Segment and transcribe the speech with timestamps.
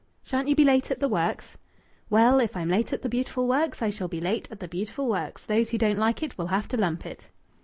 [0.23, 1.59] "Shan't you be late at the works?"
[2.09, 5.07] "Well, if I'm late at the beautiful works I shall be late at the beautiful
[5.07, 5.43] works.
[5.45, 7.27] Those who don't like it will have to lump it."